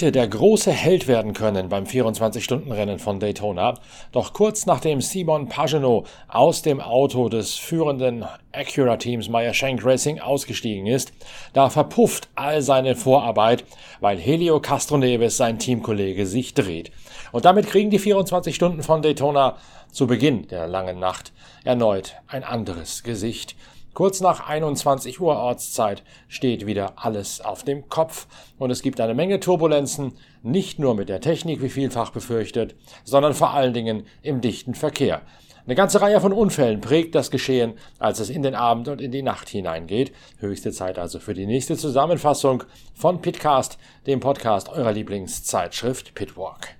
hätte 0.00 0.12
der 0.12 0.28
große 0.28 0.72
Held 0.72 1.08
werden 1.08 1.34
können 1.34 1.68
beim 1.68 1.84
24-Stunden-Rennen 1.84 2.98
von 2.98 3.20
Daytona, 3.20 3.74
doch 4.12 4.32
kurz 4.32 4.64
nachdem 4.64 5.02
Simon 5.02 5.50
Pagenaud 5.50 6.06
aus 6.26 6.62
dem 6.62 6.80
Auto 6.80 7.28
des 7.28 7.56
führenden 7.56 8.24
Acura-Teams 8.52 9.28
Meyer 9.28 9.52
Shank 9.52 9.84
Racing 9.84 10.18
ausgestiegen 10.18 10.86
ist, 10.86 11.12
da 11.52 11.68
verpufft 11.68 12.28
all 12.34 12.62
seine 12.62 12.96
Vorarbeit, 12.96 13.64
weil 14.00 14.16
Helio 14.16 14.58
Castroneves, 14.58 15.36
sein 15.36 15.58
Teamkollege, 15.58 16.26
sich 16.26 16.54
dreht. 16.54 16.90
Und 17.30 17.44
damit 17.44 17.66
kriegen 17.66 17.90
die 17.90 17.98
24 17.98 18.54
Stunden 18.54 18.82
von 18.82 19.02
Daytona 19.02 19.58
zu 19.92 20.06
Beginn 20.06 20.48
der 20.48 20.66
langen 20.66 20.98
Nacht 20.98 21.32
erneut 21.62 22.14
ein 22.26 22.42
anderes 22.42 23.02
Gesicht. 23.02 23.54
Kurz 23.92 24.20
nach 24.20 24.48
21 24.48 25.20
Uhr 25.20 25.36
Ortszeit 25.36 26.04
steht 26.28 26.64
wieder 26.66 26.94
alles 26.96 27.40
auf 27.40 27.64
dem 27.64 27.88
Kopf 27.88 28.28
und 28.58 28.70
es 28.70 28.82
gibt 28.82 29.00
eine 29.00 29.14
Menge 29.14 29.40
Turbulenzen, 29.40 30.12
nicht 30.42 30.78
nur 30.78 30.94
mit 30.94 31.08
der 31.08 31.20
Technik, 31.20 31.60
wie 31.60 31.68
vielfach 31.68 32.10
befürchtet, 32.10 32.76
sondern 33.04 33.34
vor 33.34 33.50
allen 33.50 33.74
Dingen 33.74 34.06
im 34.22 34.40
dichten 34.40 34.74
Verkehr. 34.74 35.22
Eine 35.66 35.74
ganze 35.74 36.00
Reihe 36.00 36.20
von 36.20 36.32
Unfällen 36.32 36.80
prägt 36.80 37.14
das 37.14 37.30
Geschehen, 37.30 37.74
als 37.98 38.20
es 38.20 38.30
in 38.30 38.42
den 38.42 38.54
Abend 38.54 38.88
und 38.88 39.00
in 39.00 39.12
die 39.12 39.22
Nacht 39.22 39.48
hineingeht. 39.48 40.12
Höchste 40.38 40.72
Zeit 40.72 40.98
also 40.98 41.18
für 41.18 41.34
die 41.34 41.46
nächste 41.46 41.76
Zusammenfassung 41.76 42.64
von 42.94 43.20
Pitcast, 43.20 43.78
dem 44.06 44.20
Podcast 44.20 44.68
eurer 44.68 44.92
Lieblingszeitschrift 44.92 46.14
Pitwalk. 46.14 46.79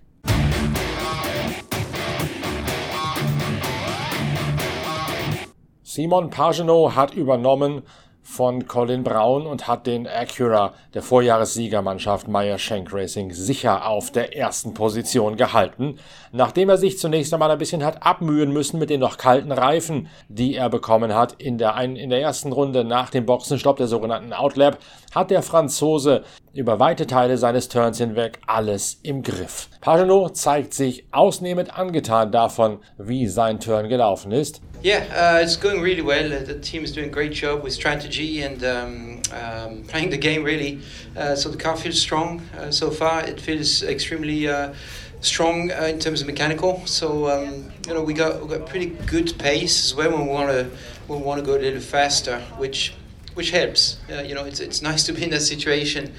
Simon 5.93 6.31
Pagenaud 6.31 6.95
hat 6.95 7.15
übernommen 7.15 7.83
von 8.23 8.67
Colin 8.67 9.03
Brown 9.03 9.47
und 9.47 9.67
hat 9.67 9.87
den 9.87 10.07
Acura 10.07 10.75
der 10.95 11.03
Vorjahressiegermannschaft 11.03 12.29
Meyer 12.29 12.59
Shank 12.59 12.93
Racing 12.93 13.33
sicher 13.33 13.87
auf 13.87 14.11
der 14.11 14.37
ersten 14.37 14.75
Position 14.75 15.37
gehalten, 15.37 15.99
nachdem 16.33 16.69
er 16.69 16.77
sich 16.77 16.99
zunächst 16.99 17.33
einmal 17.33 17.51
ein 17.51 17.59
bisschen 17.59 17.85
hat 17.85 18.05
abmühen 18.05 18.53
müssen 18.53 18.79
mit 18.79 18.91
den 18.91 19.01
noch 19.01 19.17
kalten 19.17 19.53
Reifen, 19.53 20.09
die 20.29 20.55
er 20.55 20.69
bekommen 20.69 21.15
hat 21.15 21.35
in 21.35 21.59
der, 21.59 21.77
in 21.79 22.11
der 22.11 22.21
ersten 22.21 22.53
Runde 22.53 22.85
nach 22.85 23.11
dem 23.11 23.27
Boxenstopp 23.27 23.77
der 23.77 23.89
sogenannten 23.89 24.33
Outlap, 24.33 24.79
hat 25.15 25.31
der 25.31 25.43
Franzose 25.43 26.25
über 26.53 26.81
weite 26.81 27.07
Teile 27.07 27.39
seines 27.39 27.69
Turns 27.69 27.99
hinweg 27.99 28.41
alles 28.47 28.99
im 29.03 29.23
Griff. 29.23 29.69
Pagenaud 29.81 30.37
zeigt 30.37 30.75
sich 30.75 31.05
ausnehmend 31.13 31.79
angetan 31.79 32.33
davon, 32.33 32.81
wie 32.99 33.27
sein 33.27 33.61
Turn 33.61 33.89
gelaufen 33.89 34.33
ist. 34.33 34.61
Yeah, 34.83 35.03
uh, 35.15 35.43
it's 35.43 35.61
going 35.61 35.83
really 35.83 36.05
well. 36.05 36.31
The 36.31 36.59
team 36.59 36.85
is 36.85 36.93
doing 36.93 37.09
a 37.09 37.13
great 37.13 37.35
job 37.35 37.63
with 37.63 37.79
strategy 38.11 38.43
and 38.43 38.65
um, 38.65 39.23
um, 39.33 39.85
playing 39.85 40.11
the 40.11 40.19
game 40.19 40.43
really. 40.43 40.81
Uh, 41.17 41.35
so 41.35 41.49
the 41.49 41.57
car 41.57 41.77
feels 41.77 42.01
strong 42.01 42.41
uh, 42.59 42.71
so 42.71 42.91
far. 42.91 43.23
It 43.25 43.41
feels 43.41 43.83
extremely 43.83 44.49
uh, 44.49 44.75
strong 45.21 45.71
uh, 45.71 45.85
in 45.85 45.99
terms 45.99 46.21
of 46.21 46.27
mechanical. 46.27 46.85
So 46.87 47.29
um, 47.29 47.71
you 47.87 47.95
know 47.95 48.03
we 48.03 48.15
got 48.15 48.43
we 48.43 48.57
got 48.57 48.69
pretty 48.69 48.87
good 49.07 49.39
pace 49.39 49.85
as 49.85 49.95
well 49.95 50.11
when 50.11 50.27
we 50.27 50.33
want 50.33 50.51
to 50.51 50.71
we 51.09 51.17
want 51.17 51.41
to 51.41 51.47
go 51.47 51.57
a 51.57 51.61
little 51.61 51.81
faster, 51.81 52.41
which 52.59 52.95
which 53.35 53.51
helps. 53.51 53.99
Uh, 54.11 54.23
you 54.23 54.35
know 54.35 54.45
it's 54.45 54.61
it's 54.61 54.83
nice 54.83 55.05
to 55.05 55.13
be 55.13 55.23
in 55.23 55.31
that 55.31 55.43
situation. 55.43 56.13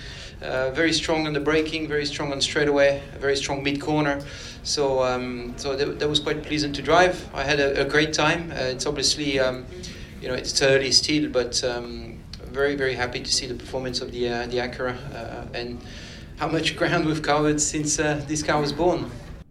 very 0.73 0.94
strong 0.94 1.28
on 1.28 1.34
the 1.34 1.39
braking, 1.39 1.88
very 1.88 2.06
strong 2.06 2.31
on 2.31 2.42
straightaway, 2.42 3.02
very 3.19 3.36
strong 3.36 3.63
mid 3.63 3.79
corner. 3.79 4.22
So, 4.63 5.03
um, 5.03 5.53
so 5.58 5.75
that, 5.75 6.00
that, 6.00 6.08
was 6.08 6.19
quite 6.19 6.44
pleasant 6.44 6.75
to 6.75 6.84
drive. 6.84 7.16
I 7.34 7.44
had 7.44 7.59
a, 7.59 7.81
a 7.81 7.85
great 7.85 8.13
time. 8.13 8.52
Uh, 8.52 8.73
it's 8.73 8.85
obviously, 8.85 9.40
um, 9.40 9.66
you 10.22 10.28
know, 10.28 10.36
it's 10.36 10.62
early 10.62 10.92
still, 10.92 11.30
but 11.30 11.64
um, 11.64 12.20
very, 12.52 12.76
very 12.76 12.96
happy 12.96 13.20
to 13.20 13.32
see 13.32 13.48
the 13.48 13.56
performance 13.56 14.02
of 14.02 14.12
the 14.12 14.30
uh, 14.30 14.48
the 14.48 14.58
Acura 14.58 14.96
uh, 15.16 15.46
and 15.54 15.80
how 16.38 16.48
much 16.48 16.76
ground 16.80 17.06
we've 17.06 17.24
covered 17.24 17.59
since 17.59 18.00
uh, 18.00 18.22
this 18.28 18.44
car 18.44 18.62
was 18.62 18.72
born. 18.74 19.06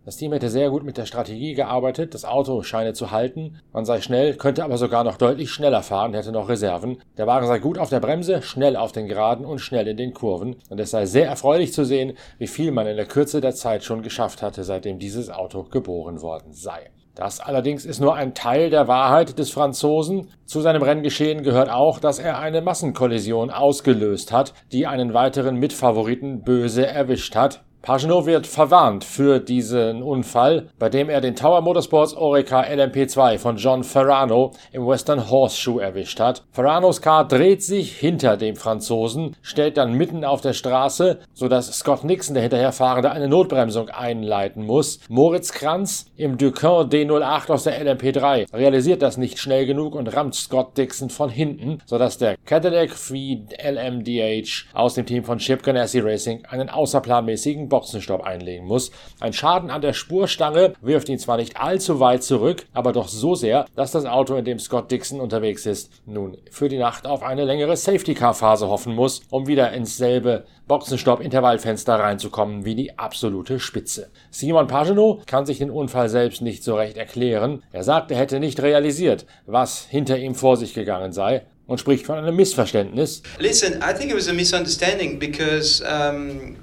Das 0.07 0.17
Team 0.17 0.33
hätte 0.33 0.49
sehr 0.49 0.71
gut 0.71 0.83
mit 0.83 0.97
der 0.97 1.05
Strategie 1.05 1.53
gearbeitet, 1.53 2.15
das 2.15 2.25
Auto 2.25 2.63
scheine 2.63 2.95
zu 2.95 3.11
halten, 3.11 3.61
man 3.73 3.85
sei 3.85 4.01
schnell, 4.01 4.35
könnte 4.35 4.65
aber 4.65 4.79
sogar 4.79 5.05
noch 5.05 5.19
deutlich 5.19 5.51
schneller 5.51 5.83
fahren, 5.83 6.15
hätte 6.15 6.33
noch 6.33 6.49
Reserven. 6.49 7.03
Der 7.19 7.27
Wagen 7.27 7.47
sei 7.47 7.59
gut 7.59 7.77
auf 7.77 7.91
der 7.91 8.01
Bremse, 8.01 8.41
schnell 8.41 8.77
auf 8.77 8.93
den 8.93 9.09
Geraden 9.09 9.45
und 9.45 9.59
schnell 9.59 9.87
in 9.87 9.99
den 9.99 10.15
Kurven. 10.15 10.57
Und 10.71 10.81
es 10.81 10.91
sei 10.91 11.05
sehr 11.05 11.27
erfreulich 11.27 11.75
zu 11.75 11.85
sehen, 11.85 12.15
wie 12.39 12.47
viel 12.47 12.73
man 12.73 12.87
in 12.87 12.97
der 12.97 13.07
Kürze 13.07 13.43
der 13.43 13.55
Zeit 13.55 13.85
schon 13.85 14.03
geschafft 14.03 14.41
hatte, 14.41 14.65
seitdem 14.65 14.99
dieses 14.99 15.29
Auto 15.29 15.65
geboren 15.65 16.23
worden 16.23 16.55
sei. 16.55 16.91
Das 17.15 17.41
allerdings 17.41 17.85
ist 17.85 18.01
nur 18.01 18.15
ein 18.15 18.35
Teil 18.35 18.71
der 18.71 18.87
Wahrheit 18.87 19.39
des 19.39 19.51
Franzosen. 19.51 20.29
Zu 20.47 20.61
seinem 20.61 20.83
Renngeschehen 20.83 21.43
gehört 21.43 21.69
auch, 21.69 21.99
dass 21.99 22.19
er 22.19 22.39
eine 22.39 22.63
Massenkollision 22.63 23.51
ausgelöst 23.51 24.33
hat, 24.33 24.55
die 24.73 24.87
einen 24.87 25.13
weiteren 25.13 25.57
Mitfavoriten 25.57 26.43
böse 26.43 26.87
erwischt 26.87 27.35
hat. 27.35 27.65
Pagenaud 27.83 28.27
wird 28.27 28.47
verwarnt 28.47 29.05
für 29.05 29.41
diesen 29.41 30.03
Unfall, 30.03 30.69
bei 30.79 30.91
dem 30.91 31.09
er 31.09 31.23
den 31.23 31.35
Tower 31.35 31.63
Motorsports 31.63 32.15
Oreca 32.15 32.61
LMP2 32.61 33.39
von 33.39 33.57
John 33.57 33.85
Ferrano 33.85 34.53
im 34.71 34.87
Western 34.87 35.31
Horseshoe 35.31 35.81
erwischt 35.81 36.21
hat. 36.21 36.45
Ferranos 36.53 37.01
Car 37.01 37.27
dreht 37.27 37.63
sich 37.63 37.97
hinter 37.97 38.37
dem 38.37 38.55
Franzosen, 38.55 39.35
stellt 39.41 39.79
dann 39.79 39.95
mitten 39.95 40.27
auf 40.27 40.43
der 40.43 40.53
Straße, 40.53 41.21
sodass 41.33 41.73
Scott 41.73 42.05
Nixon, 42.05 42.35
der 42.35 42.43
hinterherfahrende, 42.43 43.13
eine 43.13 43.29
Notbremsung 43.29 43.89
einleiten 43.89 44.67
muss. 44.67 45.01
Moritz 45.09 45.53
Kranz 45.53 46.05
im 46.17 46.37
Ducin 46.37 46.91
D08 46.91 47.51
aus 47.51 47.65
der 47.65 47.83
LMP3 47.83 48.53
realisiert 48.53 49.01
das 49.01 49.17
nicht 49.17 49.39
schnell 49.39 49.65
genug 49.65 49.95
und 49.95 50.15
rammt 50.15 50.35
Scott 50.35 50.77
Dixon 50.77 51.09
von 51.09 51.31
hinten, 51.31 51.79
sodass 51.87 52.19
der 52.19 52.37
Cadillac 52.45 52.91
Feed 52.91 53.55
LMDH 53.59 54.67
aus 54.75 54.95
dem 54.95 55.07
Team 55.07 55.25
von 55.25 55.39
Chip 55.39 55.63
Ganassi 55.63 56.01
Racing 56.01 56.45
einen 56.45 56.69
außerplanmäßigen 56.69 57.70
Boxenstopp 57.71 58.23
einlegen 58.23 58.67
muss. 58.67 58.91
Ein 59.19 59.33
Schaden 59.33 59.71
an 59.71 59.81
der 59.81 59.95
Spurstange 59.95 60.75
wirft 60.83 61.09
ihn 61.09 61.19
zwar 61.19 61.39
nicht 61.39 61.59
allzu 61.59 62.01
weit 62.01 62.23
zurück, 62.23 62.67
aber 62.75 62.93
doch 62.93 63.09
so 63.09 63.35
sehr, 63.35 63.65
dass 63.75 63.93
das 63.93 64.05
Auto, 64.05 64.37
in 64.37 64.45
dem 64.45 64.59
Scott 64.59 64.91
Dixon 64.91 65.21
unterwegs 65.21 65.65
ist, 65.65 65.91
nun 66.05 66.37
für 66.51 66.69
die 66.69 66.77
Nacht 66.77 67.07
auf 67.07 67.23
eine 67.23 67.47
längere 67.47 67.79
Safety-Car-Phase 67.79 68.69
hoffen 68.69 68.95
muss, 68.95 69.23
um 69.31 69.47
wieder 69.47 69.73
ins 69.73 69.97
selbe 69.97 70.45
Boxenstopp-Intervallfenster 70.69 71.95
reinzukommen 71.95 72.65
wie 72.65 72.75
die 72.75 72.99
absolute 72.99 73.59
Spitze. 73.59 74.11
Simon 74.31 74.67
Pagenaud 74.67 75.27
kann 75.27 75.47
sich 75.47 75.59
den 75.59 75.71
Unfall 75.71 76.09
selbst 76.09 76.43
nicht 76.43 76.63
so 76.63 76.77
recht 76.77 76.97
erklären. 76.97 77.63
Er 77.73 77.85
sagt, 77.85 78.11
er 78.11 78.19
hätte 78.19 78.39
nicht 78.39 78.61
realisiert, 78.61 79.27
was 79.47 79.87
hinter 79.87 80.19
ihm 80.19 80.35
vor 80.35 80.57
sich 80.57 80.75
gegangen 80.75 81.13
sei 81.13 81.47
und 81.71 81.79
spricht 81.79 82.05
von 82.05 82.19
einem 82.19 82.35
Missverständnis. 82.35 83.23
Listen, 83.39 83.81
I 83.81 83.95
think 83.97 84.11
it 84.11 84.17
was 84.17 84.29
a 84.29 84.33
misunderstanding 84.33 85.19
because 85.19 85.83
um 85.83 86.57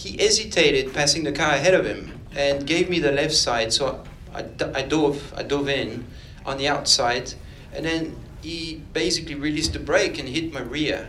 he 0.00 0.16
hesitated 0.16 0.94
passing 0.94 1.24
the 1.24 1.32
car 1.32 1.52
ahead 1.52 1.74
of 1.74 1.84
him 1.84 2.18
and 2.34 2.66
gave 2.66 2.88
me 2.88 2.98
the 2.98 3.12
left 3.12 3.34
side. 3.34 3.70
So 3.70 4.02
I, 4.32 4.44
I 4.74 4.82
dove, 4.82 5.34
I 5.36 5.42
dove 5.42 5.68
in 5.68 6.06
on 6.46 6.56
the 6.56 6.68
outside, 6.68 7.34
and 7.74 7.84
then 7.84 8.16
he 8.40 8.82
basically 8.94 9.34
released 9.34 9.74
the 9.74 9.78
brake 9.78 10.18
and 10.18 10.26
hit 10.26 10.54
my 10.54 10.62
rear. 10.62 11.08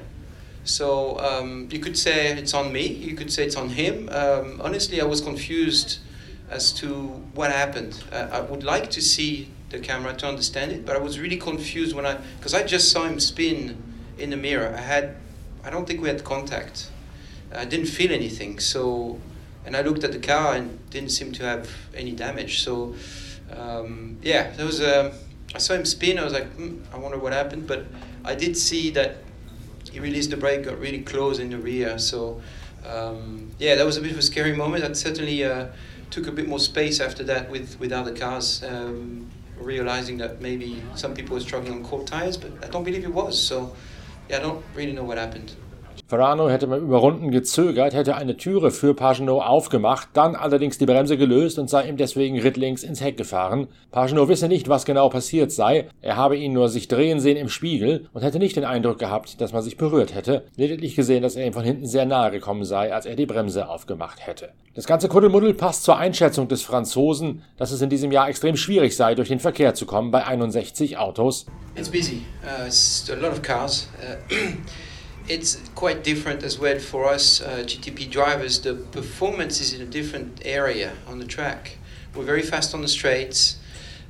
So 0.66 1.18
um, 1.20 1.70
you 1.72 1.80
could 1.80 1.98
say 1.98 2.38
it's 2.38 2.54
on 2.54 2.74
me. 2.74 2.86
You 2.86 3.16
could 3.16 3.32
say 3.32 3.46
it's 3.46 3.56
on 3.56 3.70
him. 3.70 4.10
Um, 4.12 4.60
honestly, 4.62 5.00
I 5.00 5.06
was 5.06 5.22
confused 5.22 6.00
as 6.50 6.74
to 6.74 7.08
what 7.34 7.50
happened. 7.50 8.04
Uh, 8.12 8.28
I 8.30 8.42
would 8.42 8.64
like 8.64 8.92
to 8.92 9.02
see 9.02 9.50
the 9.70 9.80
camera 9.80 10.14
to 10.16 10.28
understand 10.28 10.74
it, 10.74 10.86
but 10.86 10.98
I 10.98 11.00
was 11.00 11.18
really 11.18 11.38
confused 11.38 11.96
when 11.96 12.06
I 12.06 12.18
because 12.38 12.54
I 12.54 12.64
just 12.64 12.92
saw 12.92 13.06
him 13.06 13.22
spin 13.22 13.82
in 14.18 14.32
the 14.32 14.38
mirror. 14.38 14.76
I 14.78 14.82
had, 14.82 15.16
I 15.64 15.70
don't 15.70 15.88
think 15.88 16.02
we 16.02 16.10
had 16.10 16.26
contact. 16.26 16.91
I 17.54 17.66
didn't 17.66 17.88
feel 17.88 18.12
anything. 18.12 18.60
So, 18.60 19.20
and 19.66 19.76
I 19.76 19.82
looked 19.82 20.04
at 20.04 20.12
the 20.12 20.20
car 20.20 20.56
and 20.56 20.90
didn't 20.90 21.10
seem 21.10 21.32
to 21.34 21.44
have 21.44 21.70
any 21.96 22.12
damage. 22.12 22.64
So, 22.64 22.96
um, 23.56 24.18
yeah, 24.22 24.52
there 24.52 24.66
was 24.66 24.82
a. 24.82 25.14
I 25.54 25.58
saw 25.58 25.74
him 25.74 25.86
spin. 25.86 26.18
I 26.18 26.24
was 26.24 26.34
like, 26.34 26.48
hmm, 26.54 26.80
I 26.94 26.98
wonder 26.98 27.18
what 27.18 27.34
happened. 27.34 27.68
But 27.68 27.86
I 28.24 28.36
did 28.36 28.56
see 28.56 28.90
that 28.92 29.18
he 29.92 30.00
released 30.00 30.30
the 30.30 30.38
brake, 30.38 30.64
got 30.64 30.80
really 30.80 31.02
close 31.02 31.40
in 31.40 31.50
the 31.50 31.58
rear. 31.58 32.00
So, 32.00 32.42
um, 32.86 33.52
yeah, 33.60 33.76
that 33.76 33.86
was 33.86 33.98
a 33.98 34.02
bit 34.02 34.12
of 34.12 34.18
a 34.18 34.22
scary 34.22 34.56
moment. 34.56 34.84
I 34.84 34.94
certainly 34.94 35.44
uh, 35.44 35.68
took 36.10 36.28
a 36.28 36.32
bit 36.32 36.48
more 36.48 36.60
space 36.60 37.00
after 37.00 37.24
that 37.26 37.50
with 37.50 37.80
with 37.80 37.92
other 37.92 38.16
cars. 38.16 38.64
Um, 38.64 39.30
realizing 39.62 40.18
that 40.18 40.42
maybe 40.42 40.82
some 40.96 41.14
people 41.14 41.36
were 41.36 41.40
struggling 41.40 41.74
on 41.74 41.84
cold 41.84 42.08
tires, 42.08 42.38
but 42.38 42.52
I 42.64 42.68
don't 42.68 42.84
believe 42.84 43.04
it 43.04 43.14
was. 43.14 43.42
So, 43.42 43.76
yeah, 44.30 44.38
I 44.38 44.40
don't 44.40 44.64
really 44.76 44.92
know 44.92 45.04
what 45.04 45.18
happened. 45.18 45.54
Ferrano 46.08 46.50
hätte 46.50 46.66
über 46.66 46.98
Runden 46.98 47.32
gezögert, 47.32 47.94
hätte 47.94 48.16
eine 48.16 48.38
Türe 48.38 48.72
für 48.72 48.94
Pagenot 48.94 49.44
aufgemacht, 49.44 50.10
dann 50.14 50.36
allerdings 50.36 50.78
die 50.78 50.86
Bremse 50.86 51.18
gelöst 51.18 51.58
und 51.60 51.70
sei 51.70 51.88
ihm 51.88 51.98
deswegen 51.98 52.40
rittlings 52.40 52.84
ins 52.84 53.02
Heck 53.02 53.18
gefahren. 53.18 53.68
Pagenot 53.92 54.28
wisse 54.28 54.48
nicht, 54.48 54.70
was 54.70 54.86
genau 54.86 55.10
passiert 55.10 55.52
sei, 55.52 55.88
er 56.02 56.18
habe 56.18 56.38
ihn 56.38 56.54
nur 56.54 56.70
sich 56.70 56.88
drehen 56.88 57.20
sehen 57.20 57.38
im 57.38 57.50
Spiegel 57.50 58.08
und 58.14 58.24
hätte 58.24 58.40
nicht 58.40 58.56
den 58.56 58.66
Eindruck 58.66 59.00
gehabt, 59.00 59.40
dass 59.40 59.54
man 59.54 59.62
sich 59.62 59.78
berührt 59.78 60.14
hätte, 60.14 60.44
lediglich 60.56 60.96
gesehen, 60.96 61.24
dass 61.24 61.36
er 61.36 61.46
ihm 61.46 61.54
von 61.54 61.64
hinten 61.64 61.86
sehr 61.86 62.06
nahe 62.06 62.32
gekommen 62.32 62.66
sei, 62.66 62.94
als 62.94 63.06
er 63.06 63.16
die 63.16 63.26
Bremse 63.26 63.70
aufgemacht 63.70 64.26
hätte. 64.26 64.50
Das 64.74 64.86
ganze 64.86 65.10
Kuddelmuddel 65.10 65.54
passt 65.54 65.84
zur 65.84 65.98
Einschätzung 65.98 66.48
des 66.48 66.62
Franzosen, 66.62 67.44
dass 67.58 67.72
es 67.72 67.82
in 67.82 67.90
diesem 67.90 68.12
Jahr 68.12 68.30
extrem 68.30 68.56
schwierig 68.56 68.96
sei, 68.96 69.16
durch 69.16 69.28
den 69.28 69.40
Verkehr 69.40 69.74
zu 69.74 69.86
kommen 69.86 70.12
bei 70.12 70.26
61 70.26 70.98
Autos. 70.98 71.46
It's 71.76 71.90
busy. 71.90 72.22
Uh, 72.44 72.68
it's 72.68 73.10
a 73.10 73.16
lot 73.16 73.32
of 73.32 73.42
cars. 73.42 73.90
Uh 74.02 74.36
it's 75.32 75.56
quite 75.76 76.04
different 76.04 76.44
as 76.44 76.60
well 76.60 76.78
for 76.78 77.06
us 77.06 77.42
uh, 77.42 77.64
GTP 77.66 78.12
drivers. 78.12 78.60
The 78.60 78.74
performance 78.74 79.62
is 79.62 79.74
in 79.74 79.82
a 79.82 79.86
different 79.86 80.42
area 80.44 80.92
on 81.08 81.20
the 81.20 81.26
track. 81.26 81.78
We're 82.14 82.26
very 82.26 82.42
fast 82.42 82.74
on 82.74 82.82
the 82.82 82.90
straights, 82.90 83.56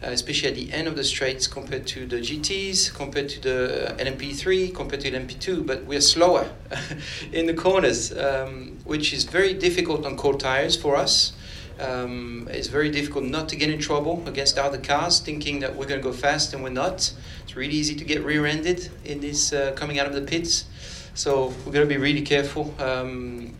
uh, 0.04 0.08
especially 0.08 0.50
at 0.50 0.56
the 0.56 0.74
end 0.74 0.88
of 0.88 0.96
the 0.96 1.04
straights 1.04 1.46
compared 1.46 1.86
to 1.88 2.08
the 2.08 2.16
GTs, 2.16 2.92
compared 2.96 3.30
to 3.30 3.40
the 3.40 3.96
LMP3, 4.00 4.74
compared 4.74 5.02
to 5.02 5.12
the 5.12 5.20
LMP2, 5.20 5.68
but 5.68 5.86
we're 5.86 6.02
slower 6.02 6.50
in 7.32 7.46
the 7.46 7.54
corners, 7.54 8.12
um, 8.18 8.80
which 8.84 9.14
is 9.14 9.26
very 9.26 9.54
difficult 9.54 10.08
on 10.08 10.18
cold 10.18 10.40
tires 10.40 10.76
for 10.76 10.96
us. 10.96 11.34
Um, 11.80 12.48
it's 12.52 12.68
very 12.68 12.90
difficult 12.90 13.26
not 13.26 13.48
to 13.50 13.56
get 13.56 13.70
in 13.70 13.80
trouble 13.80 14.24
against 14.26 14.58
other 14.58 14.80
cars, 14.80 15.20
thinking 15.20 15.60
that 15.60 15.76
we're 15.76 15.88
going 15.88 16.02
to 16.02 16.04
go 16.04 16.14
fast 16.14 16.54
and 16.54 16.64
we're 16.64 16.70
not. 16.70 17.14
It's 17.44 17.56
really 17.56 17.76
easy 17.76 17.96
to 17.96 18.04
get 18.04 18.24
rear-ended 18.24 18.90
in 19.06 19.20
this 19.20 19.54
uh, 19.54 19.74
coming 19.76 20.00
out 20.00 20.08
of 20.08 20.14
the 20.14 20.22
pits. 20.22 20.66
So 21.14 21.54
we're 21.66 21.74
going 21.74 21.88
to 21.88 21.94
be 21.94 21.98
really 21.98 22.22
careful. 22.22 22.74
Um, 22.80 23.54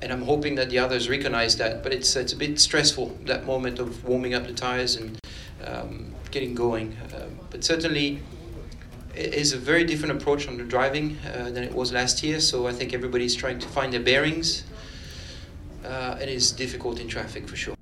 and 0.00 0.12
I'm 0.12 0.22
hoping 0.22 0.56
that 0.56 0.70
the 0.70 0.78
others 0.80 1.08
recognize 1.08 1.56
that. 1.58 1.82
But 1.82 1.92
it's 1.92 2.16
it's 2.16 2.32
a 2.32 2.36
bit 2.36 2.58
stressful 2.58 3.16
that 3.26 3.46
moment 3.46 3.78
of 3.78 4.04
warming 4.04 4.34
up 4.34 4.46
the 4.46 4.52
tires 4.52 4.96
and 4.96 5.18
um, 5.64 6.12
getting 6.30 6.54
going. 6.54 6.96
Um, 7.14 7.38
but 7.50 7.62
certainly, 7.62 8.20
it 9.14 9.34
is 9.34 9.52
a 9.52 9.58
very 9.58 9.84
different 9.84 10.20
approach 10.20 10.48
on 10.48 10.56
the 10.56 10.64
driving 10.64 11.18
uh, 11.26 11.50
than 11.50 11.62
it 11.62 11.72
was 11.72 11.92
last 11.92 12.22
year. 12.22 12.40
So 12.40 12.66
I 12.66 12.72
think 12.72 12.92
everybody's 12.92 13.36
trying 13.36 13.60
to 13.60 13.68
find 13.68 13.92
their 13.92 14.00
bearings. 14.00 14.64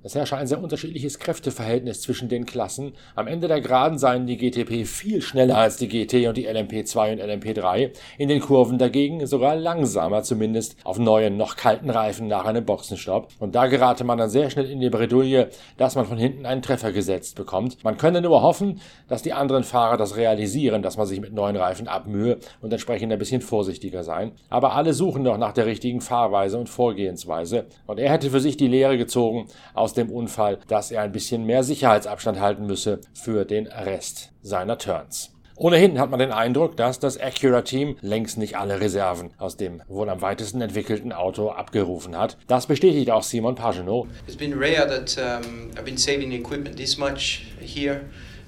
Es 0.01 0.15
herrsche 0.15 0.35
ein 0.35 0.47
sehr 0.47 0.61
unterschiedliches 0.61 1.19
Kräfteverhältnis 1.19 2.01
zwischen 2.01 2.29
den 2.29 2.45
Klassen. 2.45 2.93
Am 3.15 3.27
Ende 3.27 3.47
der 3.47 3.61
Geraden 3.61 3.99
seien 3.99 4.25
die 4.25 4.37
GTP 4.37 4.87
viel 4.87 5.21
schneller 5.21 5.57
als 5.57 5.77
die 5.77 5.87
GT 5.87 6.27
und 6.27 6.35
die 6.35 6.49
LMP2 6.49 7.13
und 7.13 7.21
LMP3. 7.21 7.91
In 8.17 8.27
den 8.27 8.39
Kurven 8.39 8.79
dagegen 8.79 9.25
sogar 9.27 9.55
langsamer, 9.55 10.23
zumindest 10.23 10.75
auf 10.83 10.97
neuen, 10.97 11.37
noch 11.37 11.55
kalten 11.55 11.91
Reifen 11.91 12.27
nach 12.27 12.45
einem 12.45 12.65
Boxenstopp. 12.65 13.27
Und 13.39 13.53
da 13.53 13.67
gerate 13.67 14.03
man 14.03 14.17
dann 14.17 14.29
sehr 14.29 14.49
schnell 14.49 14.69
in 14.69 14.79
die 14.79 14.89
Bredouille, 14.89 15.49
dass 15.77 15.95
man 15.95 16.05
von 16.05 16.17
hinten 16.17 16.47
einen 16.47 16.63
Treffer 16.63 16.91
gesetzt 16.91 17.35
bekommt. 17.35 17.83
Man 17.83 17.97
könne 17.97 18.21
nur 18.21 18.41
hoffen, 18.41 18.81
dass 19.09 19.21
die 19.21 19.33
anderen 19.33 19.63
Fahrer 19.63 19.97
das 19.97 20.15
realisieren, 20.15 20.81
dass 20.81 20.97
man 20.97 21.05
sich 21.05 21.21
mit 21.21 21.33
neuen 21.33 21.55
Reifen 21.55 21.87
abmühe 21.87 22.39
und 22.61 22.73
entsprechend 22.73 23.13
ein 23.13 23.19
bisschen 23.19 23.41
vorsichtiger 23.41 24.03
sein. 24.03 24.31
Aber 24.49 24.73
alle 24.73 24.93
suchen 24.93 25.21
noch 25.21 25.37
nach 25.37 25.53
der 25.53 25.67
richtigen 25.67 26.01
Fahrweise 26.01 26.57
und 26.57 26.67
Vorgehensweise. 26.67 27.67
Und 27.91 27.97
er 27.97 28.09
hätte 28.09 28.29
für 28.29 28.39
sich 28.39 28.55
die 28.55 28.69
Lehre 28.69 28.97
gezogen 28.97 29.47
aus 29.73 29.93
dem 29.93 30.09
Unfall, 30.09 30.59
dass 30.69 30.91
er 30.91 31.01
ein 31.01 31.11
bisschen 31.11 31.45
mehr 31.45 31.61
Sicherheitsabstand 31.61 32.39
halten 32.39 32.65
müsse 32.65 33.01
für 33.13 33.43
den 33.43 33.67
Rest 33.67 34.31
seiner 34.41 34.77
Turns. 34.77 35.33
Ohnehin 35.57 35.99
hat 35.99 36.09
man 36.09 36.17
den 36.17 36.31
Eindruck, 36.31 36.77
dass 36.77 36.99
das 36.99 37.19
Acura-Team 37.19 37.97
längst 37.99 38.37
nicht 38.37 38.55
alle 38.55 38.79
Reserven 38.79 39.31
aus 39.37 39.57
dem 39.57 39.81
wohl 39.89 40.09
am 40.09 40.21
weitesten 40.21 40.61
entwickelten 40.61 41.11
Auto 41.11 41.49
abgerufen 41.49 42.17
hat. 42.17 42.37
Das 42.47 42.65
bestätigt 42.65 43.11
auch 43.11 43.23
Simon 43.23 43.55
Pagenaud. 43.55 44.07
It's 44.25 44.37
been 44.37 44.57
rare 44.57 44.87
that 44.87 45.17
um, 45.17 45.71
I've 45.75 45.83
been 45.83 45.97
saving 45.97 46.31
equipment 46.31 46.77
this 46.77 46.97
much 46.97 47.45
here. 47.59 48.03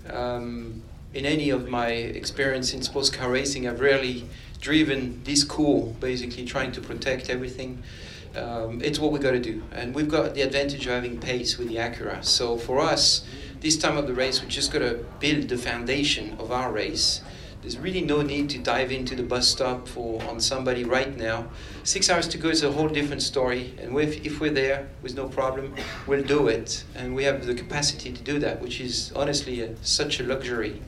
Um, 0.09 0.83
in 1.11 1.25
any 1.25 1.51
of 1.51 1.67
my 1.67 1.91
experience 1.91 2.73
in 2.73 2.81
sports 2.81 3.11
car 3.11 3.29
racing, 3.29 3.67
I've 3.67 3.81
rarely 3.81 4.23
driven 4.63 5.21
this 5.25 5.43
cool, 5.43 5.93
basically 5.99 6.45
trying 6.45 6.71
to 6.71 6.79
protect 6.79 7.29
everything. 7.29 7.83
um, 8.35 8.81
it's 8.81 8.97
what 8.97 9.11
we've 9.11 9.21
got 9.21 9.31
to 9.31 9.39
do. 9.39 9.61
And 9.73 9.93
we've 9.93 10.09
got 10.09 10.33
the 10.33 10.41
advantage 10.41 10.87
of 10.87 10.93
having 10.93 11.19
pace 11.19 11.57
with 11.57 11.67
the 11.67 11.75
Acura. 11.75 12.23
So 12.23 12.57
for 12.57 12.79
us, 12.79 13.25
this 13.59 13.77
time 13.77 13.97
of 13.97 14.07
the 14.07 14.13
race, 14.13 14.41
we 14.41 14.47
just 14.47 14.71
got 14.71 14.79
to 14.79 15.05
build 15.19 15.49
the 15.49 15.57
foundation 15.57 16.35
of 16.39 16.51
our 16.51 16.71
race. 16.71 17.21
There's 17.61 17.77
really 17.77 18.01
no 18.01 18.21
need 18.21 18.49
to 18.51 18.57
dive 18.57 18.91
into 18.91 19.15
the 19.15 19.23
bus 19.23 19.47
stop 19.47 19.87
for 19.87 20.21
on 20.23 20.39
somebody 20.39 20.83
right 20.83 21.15
now. 21.15 21.49
Six 21.83 22.09
hours 22.09 22.27
to 22.29 22.37
go 22.37 22.49
is 22.49 22.63
a 22.63 22.71
whole 22.71 22.89
different 22.89 23.21
story, 23.21 23.73
and 23.81 23.97
if, 23.97 24.25
if 24.25 24.41
we're 24.41 24.51
there 24.51 24.89
with 25.01 25.15
no 25.15 25.29
problem, 25.29 25.73
we'll 26.07 26.23
do 26.23 26.49
it, 26.49 26.83
and 26.93 27.15
we 27.15 27.23
have 27.23 27.45
the 27.45 27.55
capacity 27.55 28.11
to 28.11 28.21
do 28.21 28.37
that, 28.39 28.61
which 28.61 28.81
is 28.81 29.13
honestly 29.15 29.61
a, 29.61 29.77
such 29.81 30.19
a 30.19 30.23
luxury. 30.23 30.81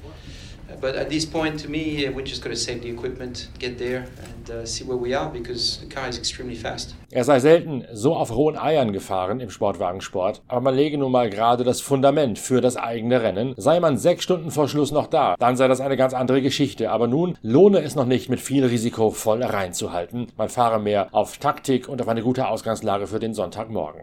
But 0.81 0.95
at 0.95 1.09
this 1.09 1.25
point, 1.25 1.61
to 1.63 1.69
me, 1.69 2.09
we're 2.13 2.25
just 2.25 2.43
going 2.43 2.55
to 2.55 2.59
save 2.59 2.81
the 2.81 2.89
equipment, 2.89 3.49
get 3.59 3.77
there, 3.77 4.07
and 4.23 4.49
uh, 4.49 4.65
see 4.65 4.83
where 4.83 4.97
we 4.97 5.15
are 5.15 5.29
because 5.31 5.79
the 5.81 5.87
car 5.87 6.07
is 6.09 6.17
extremely 6.17 6.55
fast. 6.55 6.95
Er 7.11 7.23
sei 7.23 7.39
selten 7.39 7.85
so 7.93 8.15
auf 8.15 8.35
rohen 8.35 8.57
Eiern 8.57 8.91
gefahren 8.91 9.39
im 9.39 9.49
Sportwagensport, 9.49 10.41
aber 10.47 10.61
man 10.61 10.75
lege 10.75 10.97
nun 10.97 11.11
mal 11.11 11.29
gerade 11.29 11.63
das 11.63 11.81
Fundament 11.81 12.37
für 12.39 12.61
das 12.61 12.77
eigene 12.77 13.21
Rennen. 13.21 13.53
Sei 13.57 13.79
man 13.79 13.97
sechs 13.97 14.23
Stunden 14.23 14.51
vor 14.51 14.67
Schluss 14.67 14.91
noch 14.91 15.07
da, 15.07 15.35
dann 15.39 15.55
sei 15.55 15.67
das 15.67 15.81
eine 15.81 15.97
ganz 15.97 16.13
andere 16.13 16.41
Geschichte. 16.41 16.91
Aber 16.91 17.07
nun 17.07 17.37
lohne 17.41 17.79
es 17.79 17.95
noch 17.95 18.05
nicht, 18.05 18.29
mit 18.29 18.41
viel 18.41 18.65
Risiko 18.65 19.11
voll 19.11 19.43
reinzuhalten. 19.43 20.27
Man 20.37 20.49
fahre 20.49 20.79
mehr 20.79 21.07
auf 21.11 21.37
Taktik 21.37 21.87
und 21.87 22.01
auf 22.01 22.07
eine 22.07 22.21
gute 22.21 22.47
Ausgangslage 22.47 23.07
für 23.07 23.19
den 23.19 23.33
Sonntagmorgen. 23.33 24.01